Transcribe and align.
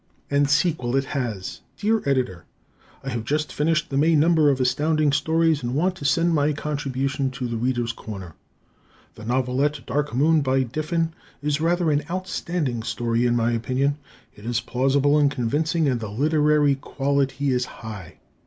And 0.31 0.49
Sequel 0.49 0.95
It 0.95 1.05
Has 1.13 1.61
Dear 1.77 2.01
Editor: 2.09 2.45
I 3.03 3.09
have 3.09 3.23
just 3.23 3.53
finished 3.53 3.91
the 3.91 3.97
May 3.97 4.15
number 4.15 4.49
of 4.49 4.59
Astounding 4.59 5.11
Stories, 5.11 5.61
and 5.61 5.75
want 5.75 5.95
to 5.97 6.05
send 6.05 6.33
my 6.33 6.53
contribution 6.53 7.29
to 7.29 7.47
"The 7.47 7.55
Readers' 7.55 7.91
Corner." 7.91 8.33
The 9.13 9.23
novelette, 9.25 9.85
"Dark 9.85 10.15
Moon," 10.15 10.41
by 10.41 10.63
Diffin, 10.63 11.13
is 11.43 11.61
rather 11.61 11.91
an 11.91 12.01
outstanding 12.09 12.81
story, 12.81 13.27
in 13.27 13.35
my 13.35 13.51
opinion. 13.51 13.99
It 14.35 14.43
is 14.47 14.59
plausible 14.59 15.19
and 15.19 15.29
convincing, 15.29 15.87
and 15.87 15.99
the 15.99 16.09
literary 16.09 16.73
quality 16.73 17.51
is 17.51 17.65
high. 17.65 18.17